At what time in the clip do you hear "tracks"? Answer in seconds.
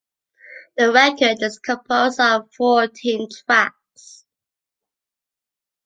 3.45-4.25